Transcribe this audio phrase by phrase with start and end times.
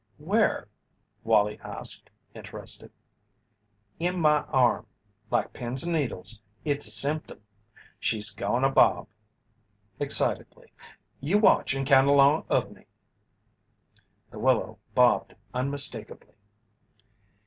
[0.17, 0.67] "Where?"
[1.23, 2.91] Wallie asked, interested.
[3.99, 4.87] "In my arm
[5.29, 7.41] like pins and needles it's a symptom.
[7.99, 9.07] She's goin' to bob!"
[9.99, 10.73] Excitedly.
[11.19, 12.85] "You watch and count along of me."
[14.31, 16.33] The willow bobbed unmistakably.